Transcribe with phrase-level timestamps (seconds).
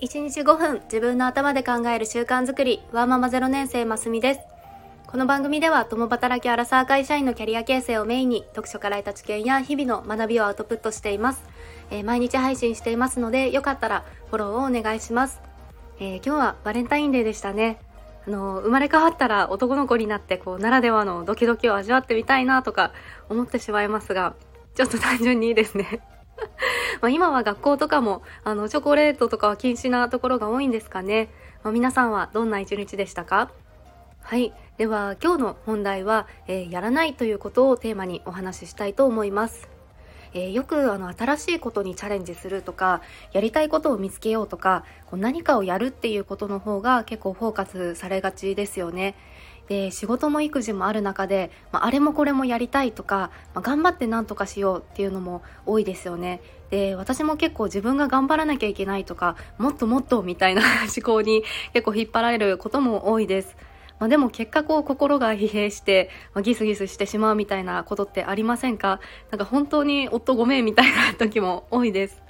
[0.00, 2.82] 1日5分自分の頭で考える習慣づくり。
[2.92, 4.40] ワーママ0年生ますみです。
[5.08, 11.42] この番組では共働きアラサー会社員のキャリア形成をメインに読書から得た知見や日々の学びをアウトプットしています、
[11.90, 15.40] えー、毎日配信していますのでよかったらフォローをお願いします、
[15.98, 17.80] えー、今日はバレンタインデーでしたね。
[18.26, 22.92] あの生まれ変わったら男の子になってこうならではのドキドキを味わってみたいなとか
[23.30, 24.34] 思ってしまいますが
[24.74, 26.02] ちょっと単純にいいですね。
[27.00, 31.28] まあ今は学校とかもあのチョコレートとかは禁止なところが多いんですかね、
[31.62, 33.50] まあ、皆さんはどんな一日でしたか？
[34.20, 34.52] はい。
[34.76, 39.68] では今日の本題は、えー、やらないということをテーマにお話ししたいと思います。
[40.34, 43.00] えー、よくあの新しいことにチャレンジするとか
[43.32, 49.14] やりたいことを見つけようとかこう何かをやるっていうことの方が結構フォーカスされがちですよね。
[49.68, 56.40] で仕事も育児もある中で、まあ、あれもこれもやりたいとか、まあ、頑張って何とかしようっていうのも多いですよね。
[56.70, 60.62] で私も結構自分が頑張らなきゃいけないとかもっともっとみたいな
[60.94, 61.42] 思考に
[61.72, 63.56] 結構引っ張られることも多いです。
[63.98, 69.00] まあ、でも結果こう心が疲弊して、まあ、ギスギスしてしまうみたいなことってありませんか？
[69.30, 72.22] なんか本当に夫ごめんみたいな時も多いです。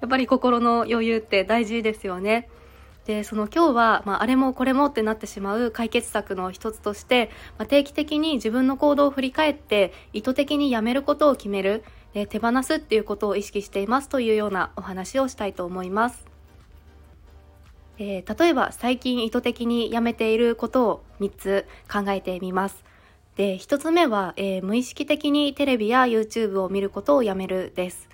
[0.00, 2.48] やっぱり心の余裕って大事ですよね。
[3.10, 11.82] でその今日は、まあ、あれもこれもってなってしまう解決策の一つとして、まあ、定期的に自分の行動を振り返って意図的にやめることを決める
[12.14, 16.24] で手放すっていうことを意識していますというようなお話をしたいと思います。
[17.98, 22.84] えー、例えば最近意図的にやめていることを3つ考えてみます。
[23.34, 28.08] で、1つ目は、えー、無意識的にテレビや YouTube を見ることをやめるです。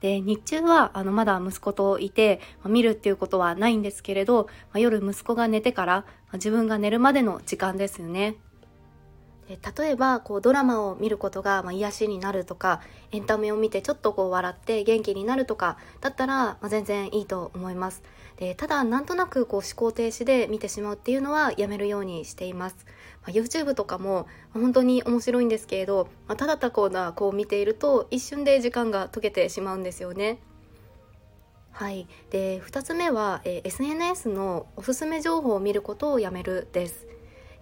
[0.00, 8.36] で日中はあのまだ息子といて、まあ、見るっていうことはないんですけれど、まあ、夜息子が寝てから、まあ、自分が寝るまでの時間ですよね。
[9.48, 12.82] で例えばこうドラマを見ることがまあ癒しになるとか
[13.12, 18.02] エンタメを見てちょっとこう笑って元気になるとかだったら、まあ、全然いいと思います。
[18.36, 22.76] でただなんとなくこう思考停止で見てしまうっていうのはやめるようにしています、
[23.22, 30.38] まあ、YouTube とかも本当に面白いんですけれど、まあ、ただたこうなこう見ていると一瞬で時間が解けてしまうんですよね。
[31.72, 37.06] はい、で2つ目は、え SNS のおすすめ情報を見ることをやめるです。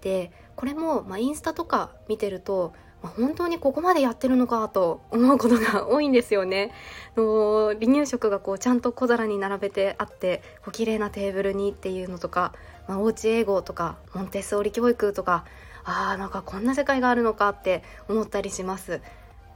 [0.00, 6.72] でこれも、まあ、インスタとか見てるとまあ、本当にここまでやってるのかと思うことが多いんですよね。
[7.16, 12.52] の離乳食がこうちゃんと小皿に並べてあってこう綺麗なテーブルにっていうのとか、
[12.88, 15.44] まあ、おうち英語とかモンテッソーリ教育とか
[15.84, 19.00] あーなんかこんな世界があるのかって思ったりします。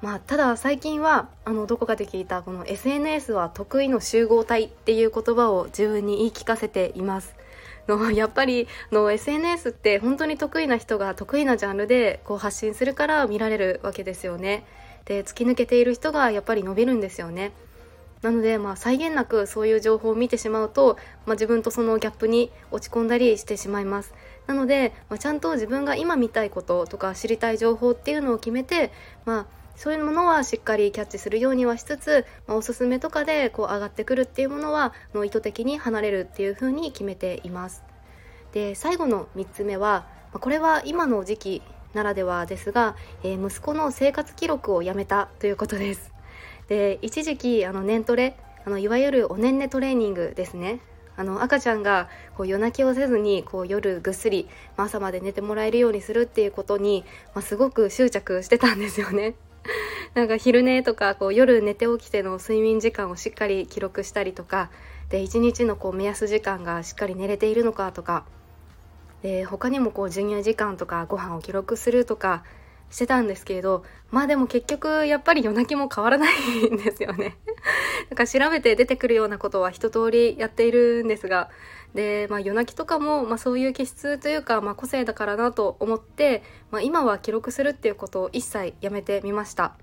[0.00, 7.34] まあ、ただ最近はあのどこかで聞いたこの SNS は得意の集合体っていう言葉を自分に言い聞かせています。
[7.96, 14.64] の やっぱりの SNS って本当に得意な人が得意なジャンルでこう発信するから見られるわけですよね。
[15.04, 17.52] で突き抜けている人がやっぱり伸びるんですよね。
[18.22, 24.12] なので、まあ、際限なくそういう情報を見てしまうと、まあ、自分とそのギャップに落ち込んだりしてしまいます。
[24.46, 28.92] なので、まあ、ちゃんと自分が今見たいこととか知りたい情報っていうのを決めて、
[29.24, 37.82] まあ、そういうものはしっかりキャッチするようにはしつつ、まあ、おすすめとかでこう上がってくるっていうものはの意図的に離れるっていうふうに決めています。
[38.52, 41.62] で最後の3つ目はまこれは今の時期
[41.94, 46.12] ならではですが、えー、息子の生活記録をやめたということです。
[46.68, 48.36] で一時期あの年トレ
[48.66, 50.80] あのいわゆるおねんねトレーニングですね
[51.16, 57.02] あの赤ちゃんがこう夜泣きをせずにこう夜ぐっすり、朝まで寝てもらえるようにするっていうことに、
[57.34, 59.36] まあ、すごく執着してたんですよね。
[60.14, 64.70] なんか昼寝とかこう夜寝て起きての睡眠時間をしっかり記録したりとか
[65.08, 68.24] で1日のこう目安時間がしっかり寝れているのかとか
[69.22, 72.44] で他にもこう授乳時間とかご飯を記録するとか
[72.90, 76.34] してたんですけれどまあでも結局やっぱり夜泣きも変わらない
[76.72, 77.36] んですよね。
[78.10, 81.48] なんか調べて出てくるようなことは一通りやっているんですが
[81.94, 89.74] で、まあ、夜泣きとかも、まあ、そういう気質というか、まあ、個性だからなと思って、まあ、今は記録するっていうことを一切やめてみました。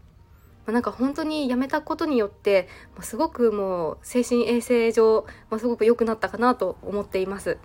[0.66, 7.58] まあ、なんか本当にやめたことによって、まあ、すごくもう精神衛生上、まあ、すごく良くなったかなと思っています。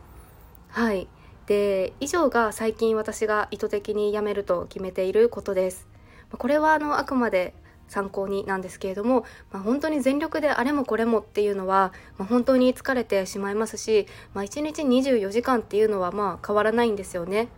[0.69, 1.08] はい。
[1.46, 5.88] で以上が最近私が意図的にやめると決めていることです。
[6.31, 7.52] これはあのあくまで
[7.92, 17.48] 参考になんですけれども、まあ、本当に全力であれもこれもっていうのは、まあ、本当に疲れてしまいますし、まあ、1日24時間っていうのはまあ変わらないんですよね。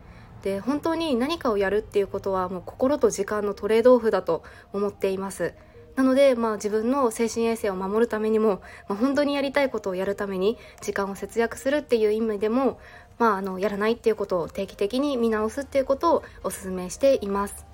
[0.42, 4.42] で本当に何かをやるっていうことはもう心と時間のトレードオフだと
[4.72, 5.54] 思っています。
[5.94, 12.81] なので、まあ、自分の精神衛生を守るためにも、まあ、本当にやりたいことをやるために時間を節約するっていう意味でも、
[13.19, 17.74] まあ、あのやらないっていうことを定期的に見直すっていうことをお勧めしています。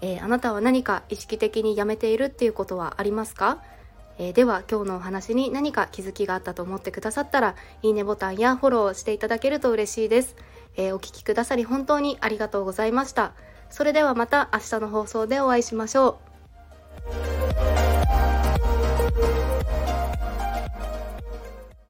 [0.00, 3.62] えー、あなたは何か意識的にやめているっていうことはありますか、
[4.18, 10.36] えー、では今日のお話に何か気づきがあったと思ってくださったらいいねボタンやフォローしていただけると嬉しいです、
[10.76, 13.32] えー、お聴きくださり本当にありがとうございました。
[13.70, 16.29] それではまた明日の放送でお会いしましょう。